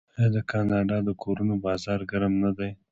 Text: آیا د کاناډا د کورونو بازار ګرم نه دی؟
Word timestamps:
آیا 0.17 0.27
د 0.35 0.37
کاناډا 0.51 0.97
د 1.05 1.09
کورونو 1.23 1.53
بازار 1.65 1.99
ګرم 2.11 2.33
نه 2.43 2.51
دی؟ 2.57 2.69